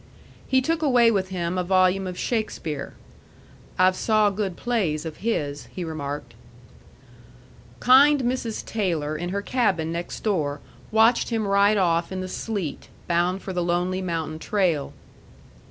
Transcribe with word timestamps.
He 0.47 0.61
took 0.61 0.81
away 0.81 1.11
with 1.11 1.29
him 1.29 1.59
a 1.59 1.63
volume 1.63 2.07
of 2.07 2.17
Shakespeare. 2.17 2.95
"I've 3.77 3.95
saw 3.95 4.31
good 4.31 4.57
plays 4.57 5.05
of 5.05 5.17
his," 5.17 5.65
he 5.67 5.83
remarked. 5.83 6.33
Kind 7.79 8.21
Mrs. 8.21 8.65
Taylor 8.65 9.15
in 9.15 9.29
her 9.29 9.43
cabin 9.43 9.91
next 9.91 10.21
door 10.21 10.59
watched 10.91 11.29
him 11.29 11.47
ride 11.47 11.77
off 11.77 12.11
in 12.11 12.19
the 12.19 12.27
sleet, 12.27 12.89
bound 13.07 13.43
for 13.43 13.53
the 13.53 13.61
lonely 13.61 14.01
mountain 14.01 14.39
trail. 14.39 14.91